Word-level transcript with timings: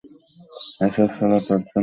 এসব 0.85 1.09
শালা 1.17 1.37
তোর 1.39 1.59
জন্য 1.59 1.65
হয়েছে! 1.65 1.79